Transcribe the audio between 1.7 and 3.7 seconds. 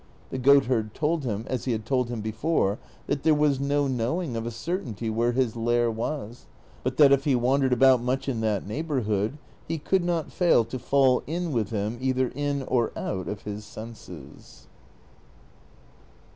had told him before, that there was